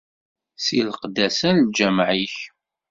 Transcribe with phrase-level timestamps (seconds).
[0.63, 2.37] Si leqdasa n lǧameɛ-ik.